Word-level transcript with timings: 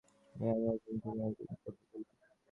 Young 0.35 0.57
Wenjian, 0.61 0.97
তুমি 1.03 1.21
এই 1.23 1.33
যানটা 1.37 1.55
কোথায় 1.57 1.87
পেলে? 1.89 2.05